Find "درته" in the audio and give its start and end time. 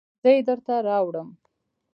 0.47-0.73